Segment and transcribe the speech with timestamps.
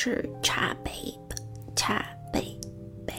[0.00, 0.92] 是茶杯
[1.74, 2.56] 茶杯
[3.04, 3.14] 杯。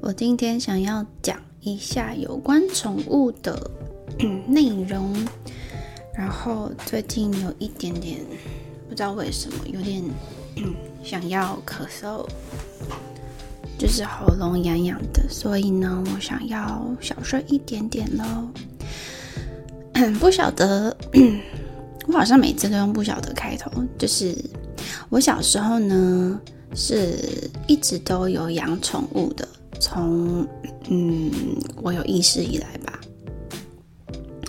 [0.00, 3.70] 我今天想要讲一下有关宠物的
[4.48, 5.14] 内容，
[6.16, 8.22] 然后最近有一点点
[8.88, 10.02] 不知道为什么有点
[11.04, 12.26] 想要咳嗽，
[13.78, 18.48] 就是喉咙痒痒的，所以呢，我想要小声一点点喽。
[20.18, 20.96] 不晓得。
[22.06, 24.36] 我好像每次都用不晓得开头，就是
[25.10, 26.40] 我小时候呢，
[26.74, 29.46] 是一直都有养宠物的，
[29.80, 30.46] 从
[30.88, 31.30] 嗯
[31.82, 32.98] 我有意识以来吧。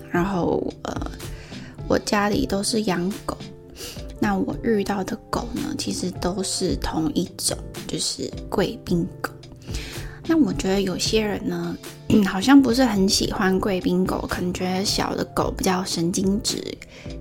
[0.09, 1.11] 然后呃，
[1.87, 3.37] 我家里都是养狗，
[4.19, 9.29] 那我遇到的狗呢，其实都是同一种，就是贵宾狗。
[10.25, 11.77] 那我觉得有些人呢，
[12.09, 16.61] 嗯 好像不是很喜欢贵宾狗，可能觉得小的狗比较神经质。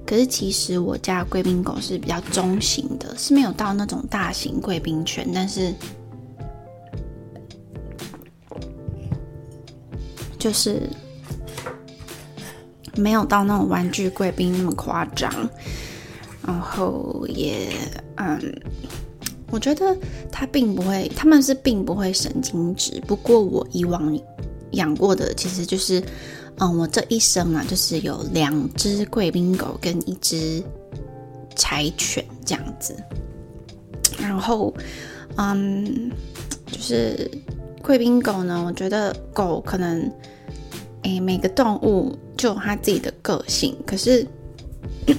[0.07, 5.75] 可是其实我家贵宾狗是比较中型的，是没有到那种大型贵宾犬，但是
[10.39, 10.83] 就是
[12.95, 15.33] 没有到那种玩具贵宾那么夸张。
[16.47, 17.71] 然后也
[18.17, 18.63] 嗯。
[19.51, 19.97] 我觉得
[20.33, 23.01] 它并不会，他们是并不会神经质。
[23.07, 24.19] 不过我以往
[24.75, 26.03] 养过的，其实就是，
[26.59, 30.63] 嗯，我这一生啊，就是有两只贵宾狗跟一只
[31.57, 32.95] 柴犬这样子。
[34.19, 34.73] 然后，
[35.37, 36.11] 嗯，
[36.67, 37.31] 就是
[37.83, 40.11] 贵宾狗呢，我觉得狗可能，
[41.03, 44.27] 哎，每个动物就有它自己的个性，可是。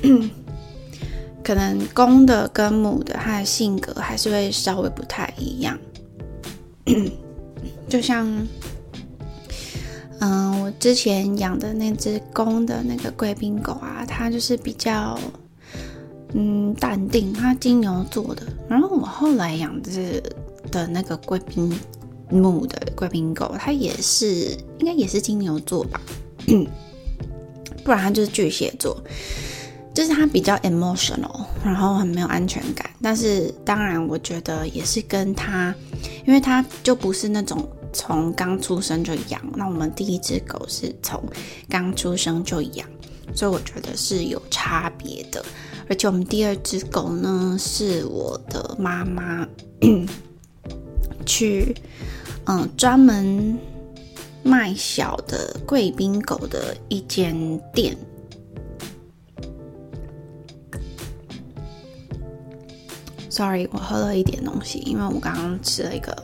[1.43, 5.77] 可能公的跟母的，它的性格还是会稍微不太一样。
[7.87, 8.25] 就像，
[10.25, 15.19] 嗯，我之前养的那只公的那个贵宾狗啊，它就是比较，
[16.33, 17.31] 嗯，淡定。
[17.31, 18.41] 它金牛座的。
[18.67, 20.19] 然后我后来养的
[20.71, 21.71] 的那个贵宾
[22.31, 26.01] 母的贵宾狗，它也是应该也是金牛座吧，
[27.85, 28.99] 不然它就是巨蟹座。
[29.93, 32.89] 就是它比较 emotional，然后很没有安全感。
[33.01, 35.73] 但是当然，我觉得也是跟它，
[36.25, 39.41] 因为它就不是那种从刚出生就养。
[39.55, 41.23] 那我们第一只狗是从
[41.69, 42.85] 刚出生就养，
[43.33, 45.43] 所以我觉得是有差别的。
[45.87, 49.47] 而且我们第二只狗呢，是我的妈妈
[51.25, 51.73] 去
[52.45, 53.57] 嗯专门
[54.43, 57.33] 卖小的贵宾狗的一间
[57.73, 57.95] 店。
[63.29, 66.15] Sorry，我喝了一点东西，因为我刚刚吃了一个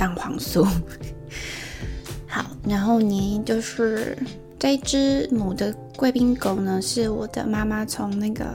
[0.00, 0.66] 蛋黄酥。
[2.26, 4.16] 好，然后呢，就是
[4.58, 8.46] 这只母的贵宾狗呢，是我的妈妈从那个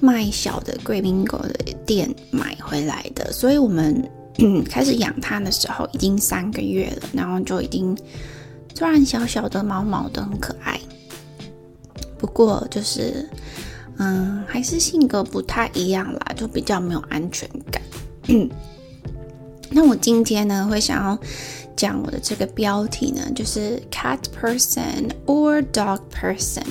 [0.00, 4.02] 卖小的贵宾狗的店买回来的，所以我们
[4.70, 7.94] 开始养它的时候已经三个月了，然后就已经
[8.74, 10.80] 虽然小小的、毛毛的很可爱，
[12.16, 13.28] 不过就是。
[14.00, 17.82] 嗯，还是性格不太一样啦，就比较没有安全感。
[19.70, 21.18] 那我今天呢，会想要
[21.76, 26.64] 讲我的这个标题呢，就是 cat person or dog person。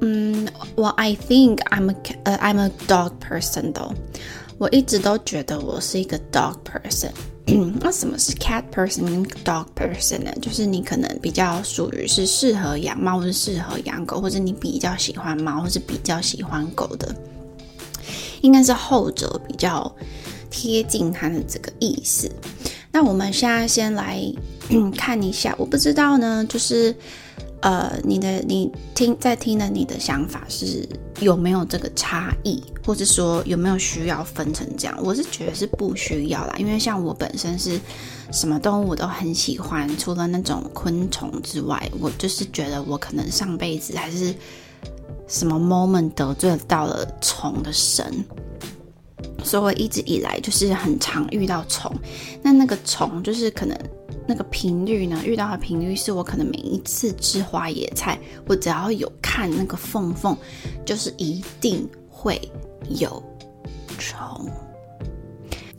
[0.00, 3.92] 嗯，我 I think I'm a 呃 I'm a dog person though，
[4.58, 7.10] 我一直都觉得我是一个 dog person。
[7.80, 10.32] 那什么是 cat person 跟 dog person 呢？
[10.42, 17.14] 就是你可能比较属于是适合养猫，或是适合养狗，或者你比较喜欢猫，或是比较喜欢狗的，
[18.42, 19.90] 应该是后者比较
[20.50, 22.30] 贴近它的这个意思。
[22.90, 24.20] 那我们现在先来
[24.96, 26.94] 看一下，我不知道呢，就是。
[27.62, 30.86] 呃，你的你听在听的你的想法是
[31.20, 34.96] 有没有这个差异，或者说有没有需要分成这样？
[35.02, 37.80] 我是觉得是不需要啦，因为像我本身是
[38.30, 44.32] 什么动物我都很喜欢，除了那种昆虫之外，我就是觉得我可能上辈子还是
[45.26, 48.24] 什么 moment 得罪到了虫的神，
[49.46, 51.90] 所以我一直以来就是很常遇到虫，
[52.42, 53.78] 那那个虫就是可能。
[54.28, 55.22] 那个频率呢？
[55.24, 60.36] 遇到的频率是我可能每一次吃花野菜，我只要有看那个缝缝，
[60.84, 62.40] 就是一定会
[62.88, 63.22] 有
[63.98, 64.18] 虫。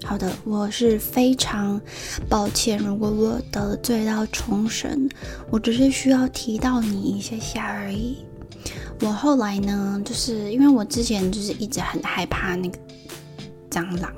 [0.02, 1.82] 好的，我是非常
[2.30, 5.10] 抱歉，如果我得罪到虫神，
[5.50, 8.20] 我只是需要提到你一下下而已。
[9.02, 12.80] 我后来呢，就是因为我之前就是一直很害怕那个
[13.70, 14.14] 蟑螂，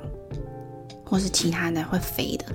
[1.04, 2.46] 或是其他的会飞的。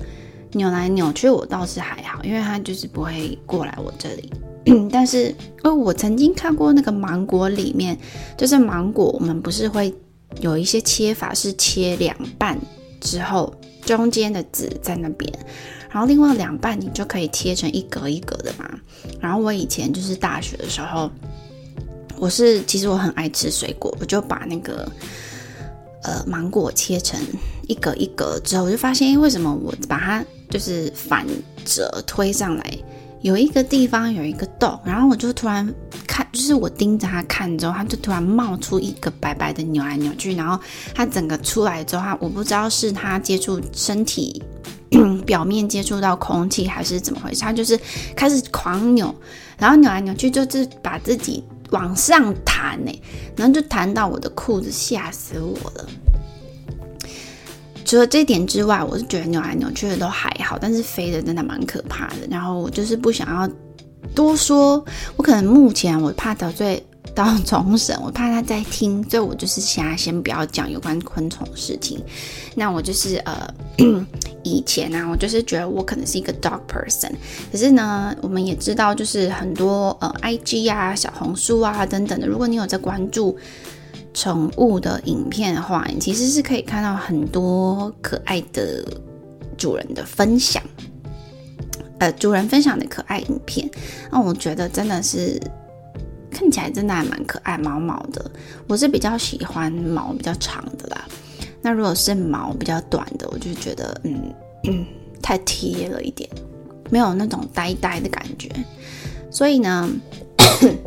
[0.54, 4.32] 扭来扭去，我倒是还好，因为它就是不会过来我这里。
[4.90, 7.96] 但是，哦，我曾经看过那个芒果里面，
[8.38, 9.94] 就是芒果，我们不是会
[10.40, 12.58] 有一些切法是切两半
[13.00, 15.32] 之后，中间的籽在那边，
[15.92, 18.68] 然后另外两半你就可以切成一格一格的嘛。
[19.20, 21.12] 然后我以前就是大学的时候，
[22.18, 24.90] 我是其实我很爱吃水果，我就把那个
[26.06, 27.20] 呃芒果切成
[27.68, 31.26] 一格一格之后，我就发现，为什么我把它就是反
[31.66, 32.78] 折推上来？
[33.22, 35.68] 有一个地方有一个洞，然后我就突然
[36.06, 40.60] 看，就是我盯着它看之后，它就突然冒出一个白白的扭来扭去，然后
[40.94, 44.44] 它整个出来之后，它我不知道是它接触身体
[45.26, 47.80] 表面接触到空气还是怎么回事，它就是
[48.16, 49.14] 开始狂扭，
[49.58, 53.02] 然后扭来扭去就是把自己往上弹呢，
[53.36, 55.88] 然后就弹到我的裤子，吓死我了。
[57.86, 62.28] 除了这点之外，我是觉得扭来扭去的都还好，但是飞的真的蛮可怕的。
[62.30, 63.48] 然后我就是不想要
[64.16, 64.84] 多说，
[65.16, 72.02] 我可能目前我怕得罪到重审，我怕他在听，所以我就是现在先不要讲有关昆虫的事情。
[72.56, 73.48] 那我就是呃，
[74.44, 77.12] 以前呢，我就是觉得我可能是一个 dog person，
[77.52, 83.38] 可是呢，我们也知道，就是很多呃，IG 啊、小红书啊等等的，如果你有在关注。
[84.18, 88.82] 宠物的影片的话，你其实是可以看到很多可爱的
[89.58, 90.64] 主人的分享，
[92.00, 93.70] 呃，主人分享的可爱影片。
[94.10, 95.38] 那我觉得真的是
[96.36, 98.30] 看起来真的还蛮可爱，毛毛的。
[98.68, 101.08] 我是比较喜欢毛比较长的啦。
[101.62, 104.34] 那如果是毛比较短的，我就觉得嗯
[104.66, 104.86] 嗯
[105.22, 106.30] 太贴了一点，
[106.92, 108.52] 没有那种呆呆的感觉。
[109.32, 109.90] 所以呢，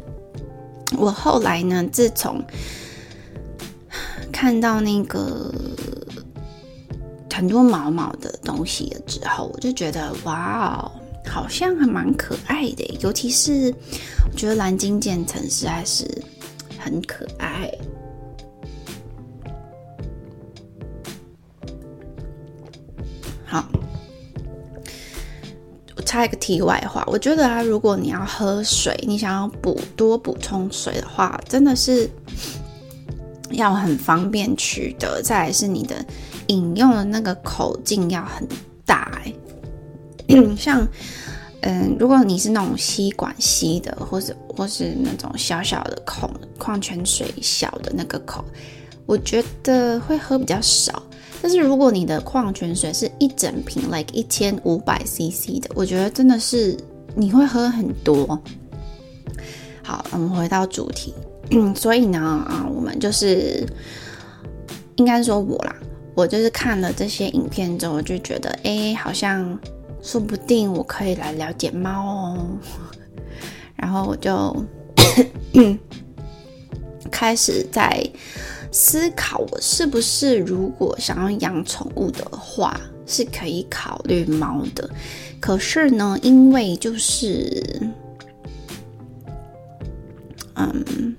[0.99, 2.45] 我后来呢，自从
[4.31, 5.51] 看到那个
[7.33, 10.93] 很多毛毛的东西了之后，我就觉得哇哦，
[11.29, 12.99] 好像还蛮可爱的。
[13.01, 13.75] 尤其是
[14.31, 16.05] 我觉得蓝金渐层实在是
[16.79, 17.71] 很可爱。
[23.45, 23.69] 好，
[25.97, 32.11] 我插一个题外话，我觉得啊，如果你要喝水，你想要补多补充水的话，真的是。
[33.53, 36.05] 要很方便取得，再来是你的
[36.49, 38.47] 饮用的那个口径要很
[38.85, 39.33] 大哎，
[40.57, 40.87] 像
[41.63, 48.45] 嗯，如果你是那种吸管吸的，或者或是那种小小的孔，矿泉水小的那个口，
[49.07, 51.03] 我觉得会喝比较少。
[51.43, 56.77] 但是如果你的矿泉水是一整瓶，like 一千五百 CC 的，我觉得真的是
[57.15, 58.41] 你会喝很多。
[59.83, 61.15] 好，我们回到主题。
[61.51, 63.67] 嗯， 所以呢，啊，我们就是
[64.97, 65.75] 应该说我啦，
[66.15, 69.59] 我就是看了这些影片之后，就觉得，哎，好像
[70.11, 72.49] 说不定我可以来了解猫哦。
[73.77, 74.57] 然后我就
[77.13, 78.11] 开始在
[78.73, 84.89] 思考，我是不是如果想要养宠物的话，是可以考虑猫的。
[85.39, 87.63] 可是呢，因为就是，
[90.55, 91.15] 嗯。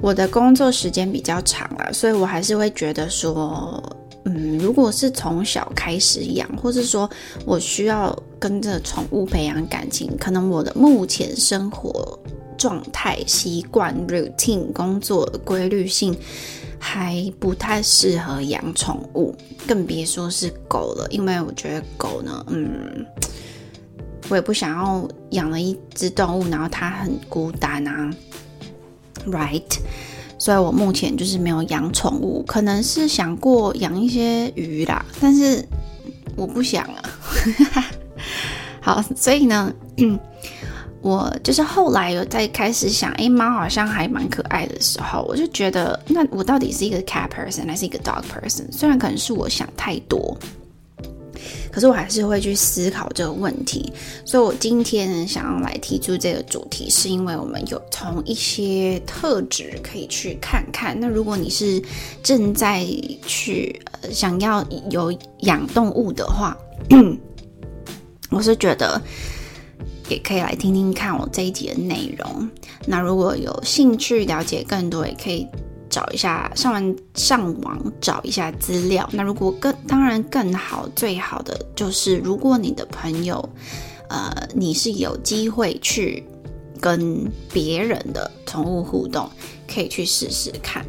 [0.00, 3.82] 我的工作时间比较长了，所以我还是会觉得说，
[4.26, 7.08] 嗯，如果是从小开始养，或是说
[7.44, 12.18] 我需要跟着宠物培养感情，可能我的目前生活
[12.58, 16.12] 状态、习惯、routine、工作规律性
[16.76, 19.32] 还不太适合养宠物，
[19.64, 21.06] 更别说是狗了。
[21.10, 23.06] 因为我觉得狗呢，嗯，
[24.28, 28.10] 我也不想要养了一只动物，然后它很孤单啊。
[29.26, 29.78] Right，
[30.38, 35.64] 所以我目前就是没有养宠物，可能是想过养一些鱼啦，但是
[36.36, 37.02] 我不想啊。
[38.80, 39.72] 好，所以呢，
[41.02, 48.64] 我就是后来有在开始想，哎，猫好像还蛮可爱的时候，我就觉得，那我到底是一个 cat person 还是一个 dog person？
[48.70, 50.36] 虽然可能是我想太多。
[51.70, 53.92] 可是我还是会去思考这个问题，
[54.24, 60.98] 所以我今天想要来提出这个主题，是因为我们有从一些特质可以去看看。
[60.98, 61.82] 那如果你是
[62.22, 62.86] 正在
[63.26, 66.56] 去呃想要有养动物的话，
[68.30, 69.00] 我是觉得
[70.08, 72.48] 也可以来听听看我这一集的内容。
[72.86, 75.46] 那如果有兴趣了解更多，也可以。
[75.96, 79.08] 找一下，上完上网找一下资料。
[79.14, 83.48] 那如果更当然更好，最好的就是如果你的朋友，
[84.10, 86.22] 呃，你是有机会去
[86.78, 89.26] 跟别人的宠物互动，
[89.66, 90.84] 可以去试试看。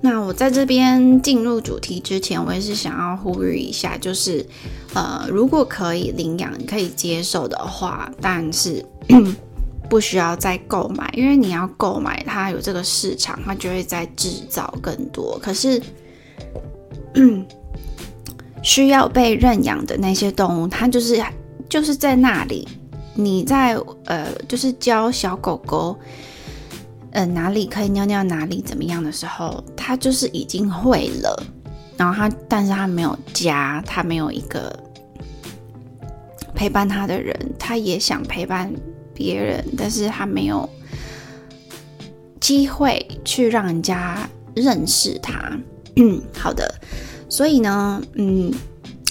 [0.00, 4.46] 那我在这边进入主题之前，我也是想要呼吁一下，就是
[4.94, 8.84] 呃，如果可以领养、可以接受的话，但是
[9.88, 15.38] 不需要再购买，因为你要购买它有这个市场，它就会再制造更多。
[15.42, 15.82] 可是，
[18.62, 21.22] 需要被认养的那些动物，它就是
[21.68, 22.66] 就是在那里。
[23.14, 23.74] 你在
[24.06, 25.94] 呃，就是教小狗狗，
[27.10, 31.42] 呃，哪里可以尿尿，哪里怎么样的时候，它就是已经会了。
[31.98, 34.74] 然后它，但是它没有家，它没有一个
[36.54, 38.72] 陪伴它的人，它也想陪伴
[39.22, 40.68] 别人，但是他没有
[42.40, 45.56] 机会去让人家认识他。
[46.34, 46.74] 好的。
[47.28, 48.52] 所以呢，嗯，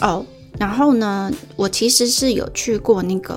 [0.02, 0.26] 哦。
[0.60, 3.34] 然后呢，我其实是有去过那个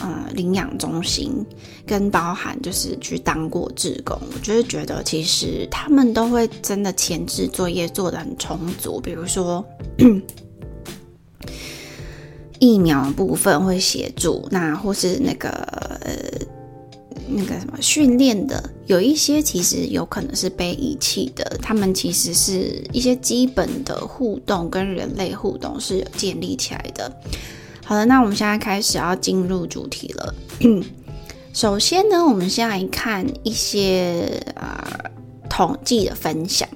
[0.00, 1.44] 呃领养中心，
[1.84, 4.16] 跟包含就是去当过志工。
[4.32, 9.64] 我就是觉得其实他们都会真的前置作业做的很充足，比如说
[12.58, 16.12] 疫苗部分会协助，那或是那个呃。
[17.30, 27.12] 那个什么训练的，有一些其实有可能是被遗弃的，他们其实是一些基本的互动跟人类互动是建立起来的。
[27.84, 30.34] 好的，那我们现在开始要进入主题了。
[31.52, 34.88] 首先呢，我们先来看一些啊
[35.50, 36.66] 统计的分享。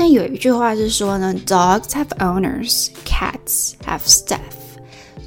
[0.00, 4.38] 那有一句话是说呢，Dogs have owners, cats have staff。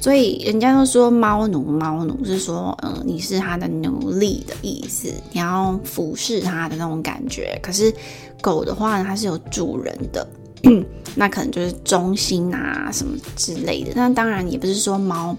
[0.00, 7.56] 所以人家都说猫奴，猫奴是说，嗯，你是他的奴隶的意思，你要服侍他的那种感觉。
[7.62, 7.94] 可是
[8.42, 10.26] 狗的话呢，它是有主人的，
[11.14, 13.92] 那可能就是忠心啊什么之类的。
[13.94, 15.36] 那当然也不是说猫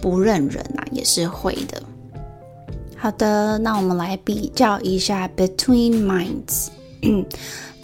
[0.00, 1.82] 不认人啊，也是会的。
[2.96, 6.68] 好的，那我们来比较一下 between Minds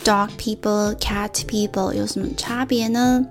[0.07, 3.27] Dog people, cat people 有什么差别呢？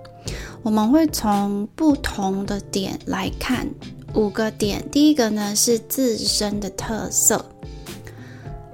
[0.61, 3.65] 我们会从不同的点来看
[4.13, 4.85] 五个点。
[4.91, 7.45] 第一个呢是自身的特色，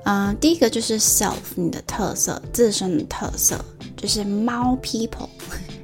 [0.05, 3.63] 嗯，第一个就是 self 你的特色，自身的特色
[3.95, 5.29] 就是猫 people，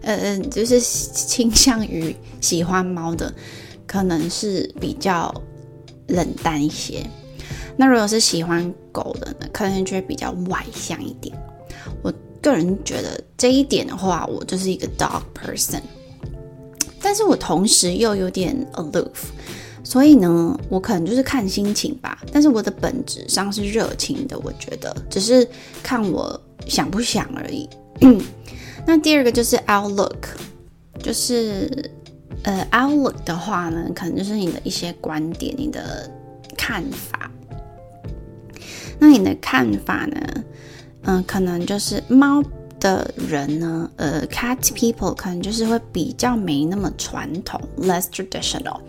[0.02, 3.32] 嗯 嗯，就是倾向于喜欢猫的，
[3.86, 5.32] 可能是比较
[6.08, 7.06] 冷淡一些。
[7.78, 11.38] 那如果是喜欢狗的呢，可能就会比较外向一点。
[12.48, 15.82] 个人觉得这一点的话，我就是一个 dog person。
[17.02, 19.08] 但是我同时又有点 aloof，
[19.84, 22.24] 所以呢，我可能就是看心情吧。
[22.32, 25.48] 但是我的本质上是热情的，我觉得只是
[25.84, 27.70] 看我想不想而已。
[28.88, 30.16] 那第二个就是 outlook，
[31.04, 31.70] 就是
[32.44, 36.10] 呃 outlook 的话呢，可能就是你的一些观点、你的
[36.58, 37.30] 看法。
[39.00, 40.44] 那你的看法呢？
[41.08, 42.44] 嗯，可能就是猫。
[42.80, 48.80] 的人呢，呃，cat people 可能就是会比较没那么传统，less traditional。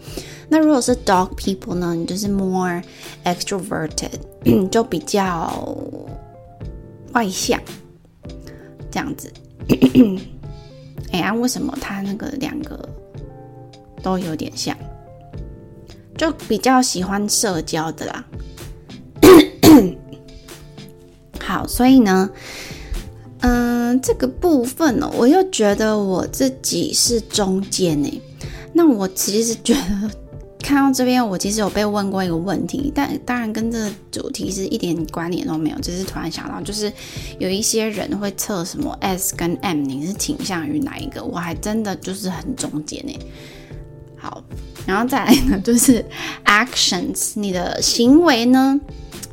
[0.50, 2.82] 那如果是 dog people 呢，你就是 more
[3.24, 5.74] extroverted，就比较
[7.14, 7.58] 外向，
[8.90, 9.32] 这样子。
[11.12, 12.86] 哎呀，为什么他那个两个
[14.02, 14.76] 都有点像？
[16.18, 18.22] 就比较喜欢社交的啦。
[21.48, 22.28] 好，所以呢。
[23.40, 28.22] 嗯，这个部分呢，我又觉得我自己是中间呢。
[28.74, 30.10] 那我其实觉得
[30.60, 36.92] 看到这边，我其实有被问过一个问题，但当然跟这个主题是一点关联都没有，只是突然想到，就是
[37.38, 41.24] 有一些人会测什么 S 跟 M，你是倾向于哪一个？
[41.24, 43.16] 我还真的就是很中间呢。
[44.16, 44.42] 好，
[44.84, 46.04] 然后再来呢，就是
[46.44, 48.78] actions，你的行为呢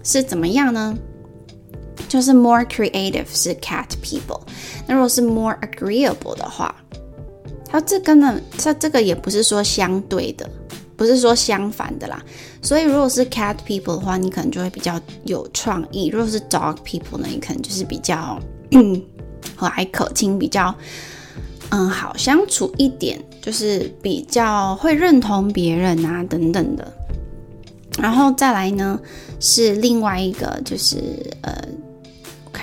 [0.03, 0.95] 是怎么样呢？
[2.07, 4.41] 就是 more creative 是 cat people，
[4.87, 6.73] 那如果是 more agreeable 的话，
[7.67, 10.49] 它这个呢，它这个也不是说相对的，
[10.95, 12.23] 不是说相反的啦。
[12.61, 18.39] 所以如果是 cat people 的话，你可能就会比较有创意；如果是 dog people 呢，你可能就是比较
[19.55, 20.73] 和蔼可亲，比较
[21.71, 26.93] 嗯好相处一点，就是比较会认同别人啊等等的。
[27.99, 28.99] 然后再来呢，
[29.39, 30.97] 是另外一个就是
[31.41, 31.51] 呃。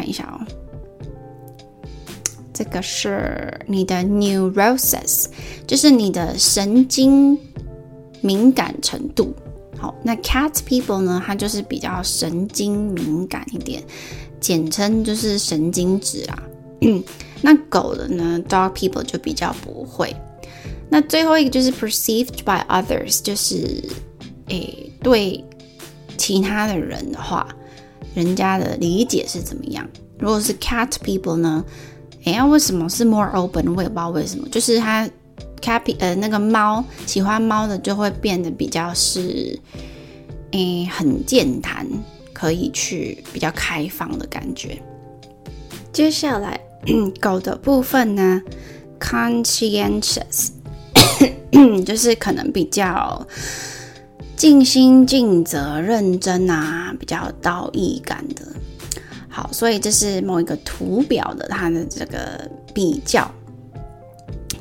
[0.03, 0.43] 看一下哦，
[2.53, 5.27] 这个是你的 neurosis，
[5.65, 7.39] 就是你的神经
[8.21, 9.33] 敏感程度。
[9.79, 13.81] 好，那 cat people 呢，它就是比较神经敏感一点，
[14.41, 16.43] 简称就是神经质啦。
[17.41, 20.13] 那狗的呢，dog people 就比较不会。
[20.89, 23.85] 那最后一个就是 perceived by others，就是
[24.49, 25.45] 诶对
[26.17, 27.47] 其他的人的话。
[28.15, 29.87] 人家的理解是怎么样？
[30.19, 31.65] 如果是 cat people 呢？
[32.25, 33.75] 哎呀，为什么是 more open？
[33.75, 35.09] 我也不知道为什么，就是它
[35.61, 39.59] cat 呃那个猫喜欢猫的就会变得比较是
[40.53, 41.87] 诶很健谈，
[42.33, 44.81] 可以去比较开放的感觉。
[45.93, 46.61] 接下来
[47.21, 48.41] 狗的部分呢
[49.01, 50.51] ，conscientious，
[51.85, 53.27] 就是可能比较
[54.43, 58.43] 尽心尽责、认真啊，比较道义感的。
[59.29, 63.31] 好，所以这是某一个图表的它的这个比较。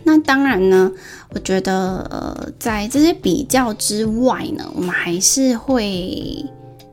[0.04, 0.92] 那当然呢，
[1.32, 6.46] 我觉得呃，在这些比较之外呢，我们还是会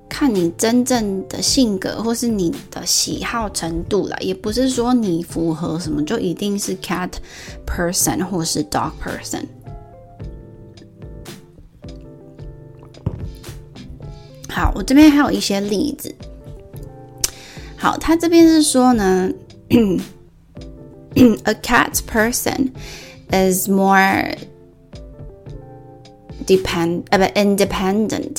[0.08, 4.16] 看你真正的性格或是你的喜好程度啦。
[4.20, 7.10] 也不是说你符合什么就一定是 cat
[7.66, 9.42] person 或是 dog person。
[14.78, 16.14] 我这边还有一些例子。
[17.76, 19.28] 好，他这边是说呢。
[21.14, 22.70] a cat person
[23.30, 24.36] is more
[26.46, 28.36] depend 呃不 independent，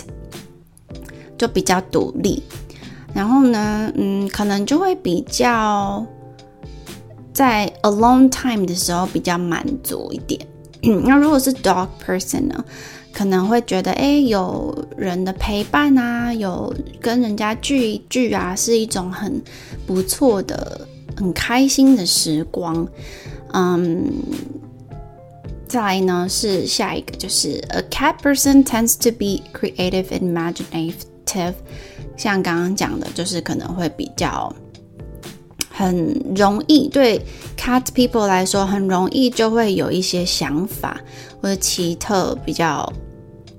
[1.38, 2.42] 就比较独立。
[3.14, 6.06] 然后呢，嗯，可能就会比较
[7.34, 10.40] 在 alone time 的时候比较满足一点。
[11.04, 12.64] 那如果是 dog person 呢，
[13.14, 19.42] 可能会觉得，哎，有人的陪伴啊，有跟人家聚一聚啊，是一种很
[19.86, 20.88] 不错的。
[21.18, 22.88] 很开心的时光，
[23.52, 24.10] 嗯，
[25.68, 31.56] 再来呢是下一个，就是 a cat person tends to be creative and imaginative，
[32.16, 34.56] 像刚刚讲的，就是可能会比较
[35.80, 37.22] 很容易对
[37.58, 41.00] cat people 来说，很容易就会有一些想法
[41.42, 42.92] 或者奇特、比较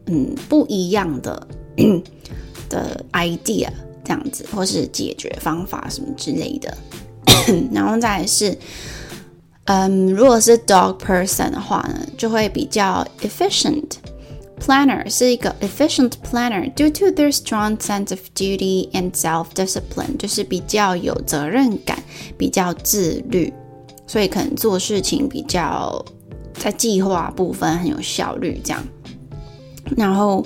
[0.04, 1.46] 嗯不一样的
[2.68, 3.70] 的 idea
[4.04, 6.76] 这样子，或是解决方法什么之类的。
[7.72, 8.54] 然后再是，
[9.64, 13.92] 嗯，如果是 dog person 的话呢，就会比较 efficient
[14.59, 21.97] planner 是一个 efficient planner due to their strong sense of duty and self discipline，就是比较有责任感，
[22.37, 23.53] 比较自律，
[24.07, 26.03] 所以可能做事情比较
[26.53, 28.83] 在计划部分很有效率这样。
[29.97, 30.45] 然后，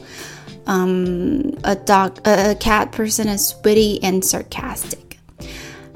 [0.65, 4.97] 嗯，a dog a cat person is witty and sarcastic。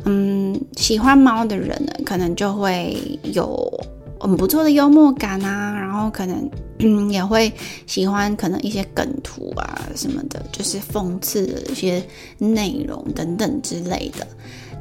[0.06, 3.72] 嗯，喜欢猫的人呢，可能就会有
[4.20, 7.53] 很不错的幽默感啊，然后可能 嗯也会
[7.87, 12.03] 喜欢可能一些梗图啊什么的，就是讽刺的一些
[12.39, 14.27] 内容等等之类的。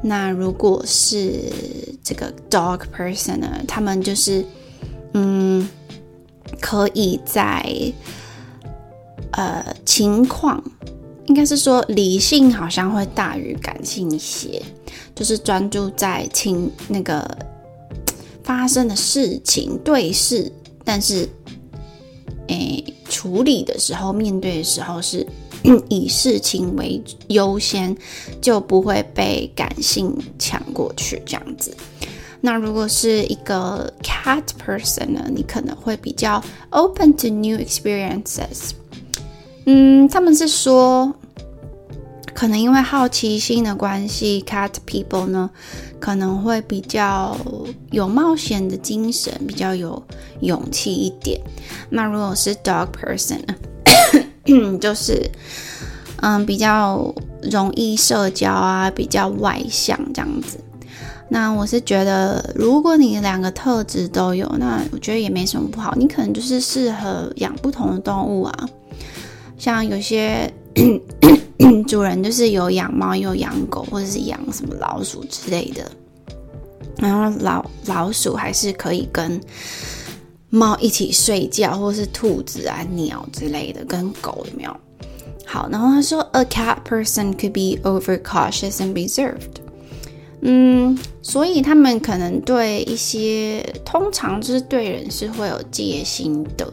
[0.02, 1.52] 那如果是
[2.02, 4.44] 这个 dog person 呢，他们就是
[5.14, 5.68] 嗯
[6.60, 7.64] 可以在
[9.32, 10.62] 呃情况。
[11.26, 14.62] 应该是说理性好像会大于感性一些，
[15.14, 17.22] 就是专注在情那个
[18.42, 20.50] 发生的事情对事，
[20.86, 21.28] 但是
[22.48, 25.26] 诶处理的时候面对的时候是
[25.88, 27.96] 以事情为优先，
[28.40, 31.74] 就不会被感性抢过去这样子。
[32.40, 38.70] 那如果是一个 cat person 呢，你可能会比较 open to new experiences。
[39.66, 41.12] 嗯，他们是说，
[42.38, 45.50] 可能因为好奇心的关系，cat people 呢
[45.98, 47.36] 可能会比较
[47.90, 50.00] 有冒险的精神，比较有
[50.38, 51.40] 勇气一点。
[51.90, 55.28] 那如果是 dog person 呢， 就是
[56.20, 60.60] 嗯比较容易社交啊，比较外向这样子。
[61.28, 65.92] 那我是觉得，如果你两个特质都有，那我觉得也没什么不好。
[65.96, 68.68] 你可能就是适合养不同的动物啊。
[69.58, 70.48] 像有些
[71.86, 75.90] 主人就是有养猫又养狗，或者是养什么老鼠之类的，
[76.98, 79.40] 然后老老鼠还是可以跟
[80.50, 84.76] 猫一起睡觉，或是兔子啊、鸟之类的，跟狗有没有？
[85.44, 89.60] 好，然后他说，a cat person could be over cautious and reserved。
[90.42, 96.72] 嗯，所以他们可能对一些，通常就是对人是会有戒心的。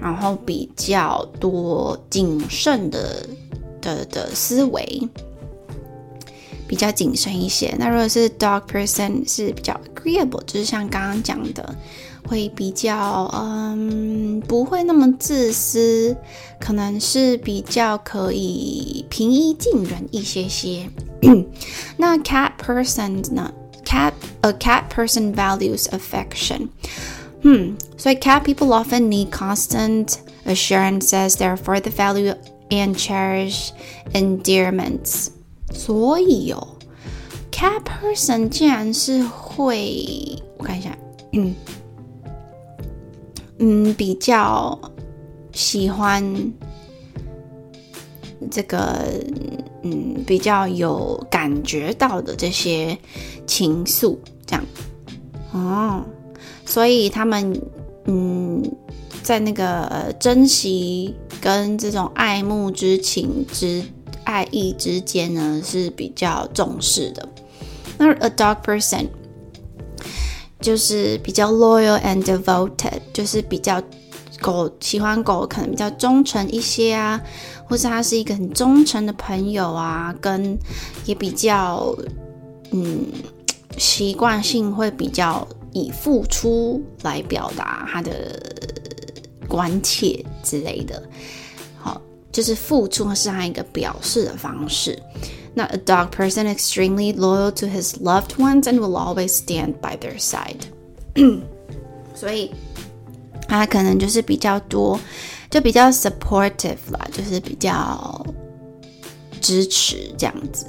[0.00, 3.26] 然后比较多谨慎的
[3.87, 5.07] 的的思维，
[6.67, 7.75] 比较谨慎一些。
[7.77, 11.75] 那如果是 dog person 是比较 agreeable，就是像刚刚讲的，
[12.27, 16.15] 会比较嗯不会那么自私，
[16.59, 20.89] 可能是比较可以平易近人一些些。
[21.97, 23.53] 那 cat person 呢？
[23.85, 27.75] cat a cat person values affection。Hmm.
[27.97, 32.35] So cat people often need constant assurances, therefore the value
[32.70, 33.70] and cherish
[34.12, 35.28] endearments.
[35.72, 36.66] 所以哦
[37.50, 40.96] ，cat person 竟然是会，我看一下，
[41.32, 41.54] 嗯
[43.58, 44.78] 嗯，比较
[45.52, 46.52] 喜欢
[48.50, 49.20] 这个
[49.82, 52.96] 嗯比较有感觉到的这些
[53.46, 54.64] 情愫，这样
[55.52, 56.04] 哦，
[56.64, 57.60] 所以他们
[58.06, 58.62] 嗯
[59.28, 63.84] 在那个珍惜跟这种爱慕之情之
[64.24, 67.28] 爱意之间呢是比较重视的。
[67.98, 69.06] 那 a dog person
[70.62, 73.82] 就是比较 loyal and devoted，就是比较。
[74.40, 77.20] 狗喜欢狗，可能比较忠诚一些啊，
[77.66, 80.56] 或是他是一个很忠诚的朋友啊，跟
[81.06, 81.92] 也比较
[82.70, 83.04] 嗯
[83.76, 88.40] 习惯性会比较以付出来表达他的
[89.48, 91.02] 关切之类的。
[91.78, 94.96] 好，就是付出是他一个表示的方式。
[95.54, 100.20] 那 a dog person extremely loyal to his loved ones and will always stand by their
[100.20, 100.60] side。
[102.14, 102.52] 所以。
[103.50, 105.00] 他可能就是比较多，
[105.50, 108.26] 就比较 supportive 啦，就是比较
[109.40, 110.66] 支持这样子。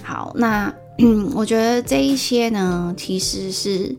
[0.00, 0.72] 好，那
[1.34, 3.92] 我觉得这一些呢，其实是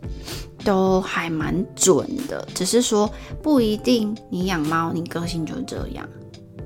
[0.64, 3.10] 都还蛮准的，只是说
[3.42, 6.08] 不一定你养猫，你个性就这样。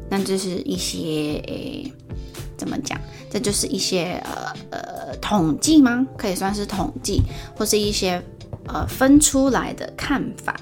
[0.09, 1.91] 那这是一些诶，
[2.57, 2.99] 怎么讲？
[3.29, 6.05] 这就是一些呃呃统计吗？
[6.17, 7.21] 可以算是统计，
[7.57, 8.21] 或是一些
[8.67, 10.55] 呃分出来的看法。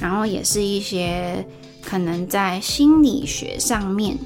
[0.00, 1.46] 然后也是一些
[1.82, 4.18] 可能在心理学上面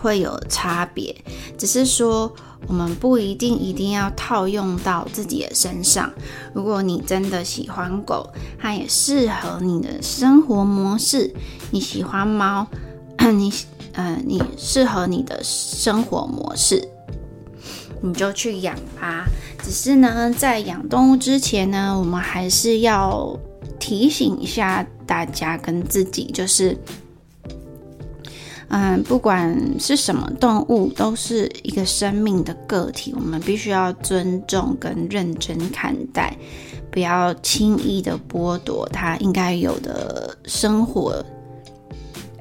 [0.00, 1.14] 会有差别，
[1.58, 2.32] 只是说
[2.66, 6.12] 我们不一定一定要套用到自己的身上。
[6.52, 11.32] 如果你真的喜欢狗，它也适合你的生活模式。
[11.70, 12.66] 你喜欢猫，
[13.34, 13.52] 你
[13.92, 16.88] 呃你适合你的生活模式，
[18.00, 19.26] 你就去养吧。
[19.62, 23.38] 只是呢，在养动物之前呢，我们还是要。
[23.78, 26.76] 提醒一下大家跟自己，就是，
[28.74, 36.34] 嗯，不管是什么动物，都是一个生命的个体，我们必须要尊重跟认真看待，
[36.90, 41.22] 不要轻易的剥夺它应该有的生活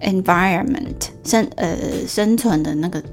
[0.01, 1.75] environment 生呃
[2.07, 3.03] 生存的那个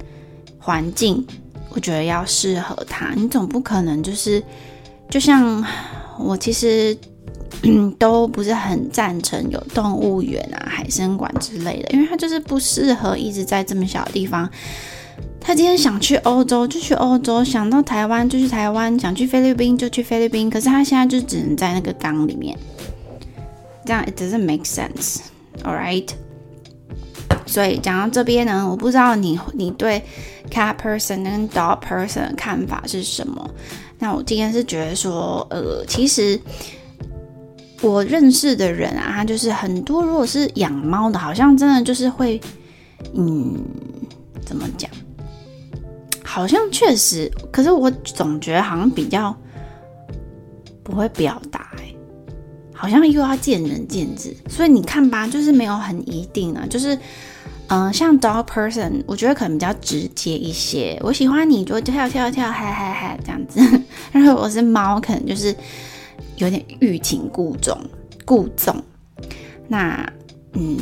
[0.57, 1.26] 环境，
[1.70, 3.12] 我觉得要适合它。
[3.16, 4.40] 你总不可能就是，
[5.11, 5.64] 就像
[6.20, 6.96] 我其实。
[7.99, 14.49] 都不是很赞成有动物园啊、海参馆之类的，因为它就是不适合一直在这么小的地方。
[15.41, 20.51] 他今天想去欧洲就去欧洲，想到台湾就去台湾，想去菲律宾就去菲律宾。
[20.51, 22.57] 可是他现在就只能在那个缸里面，
[23.87, 26.07] 这样 it doesn't make sense，all right？
[27.47, 30.03] 所以讲到这边呢，我不知道你你对
[30.51, 33.51] cat person 跟 dog person 的看法是什么？
[33.99, 36.39] 那我今天是觉得说，呃，其实。
[37.81, 40.03] 我认识的人啊，就是很多。
[40.03, 42.41] 如果是养猫的，好像真的就是会，
[43.14, 43.57] 嗯，
[44.45, 44.91] 怎么讲？
[46.25, 49.35] 好像确实，可是我总觉得好像比较
[50.83, 51.95] 不会表达，哎，
[52.75, 54.37] 好像又要见仁见智。
[54.49, 56.67] 所以你看吧，就是没有很一定啊。
[56.69, 56.99] 就是，
[57.69, 60.99] 嗯，像 dog person，我觉得可能比较直接一些。
[61.03, 63.61] 我喜欢你，就跳跳跳，嗨嗨嗨这样子。
[64.11, 65.55] 然后我是猫，可能就是。
[66.38, 67.79] 有点欲擒故纵，
[68.24, 68.83] 故纵。
[69.68, 70.11] 那，
[70.55, 70.79] 嗯，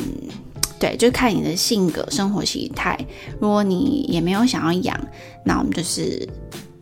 [0.79, 2.97] 对，就看你的性格、生活习态。
[3.39, 4.99] 如果你也没有想要养，
[5.43, 6.27] 那我们就是，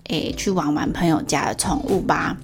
[0.09, 2.37] 诶，去玩玩朋友家的宠物吧。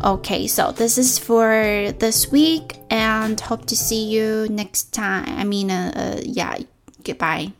[0.00, 5.24] OK，so this is for this week, and hope to see you next time.
[5.36, 6.58] I mean, uh, yeah,
[7.04, 7.52] goodbye.